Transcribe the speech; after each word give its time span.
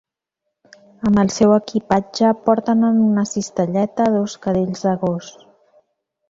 Amb 1.09 1.19
el 1.23 1.29
seu 1.35 1.53
equipatge 1.57 2.31
porten 2.47 2.87
en 2.87 2.97
una 3.09 3.27
cistelleta 3.33 4.09
dos 4.17 4.37
cadells 4.47 4.83
de 4.89 4.97
gos. 5.05 5.31